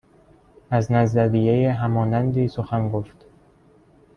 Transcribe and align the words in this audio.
از 0.71 0.91
نظریه 0.91 1.71
همانندی 1.73 2.47
سخن 2.47 2.89
گفت 2.89 3.25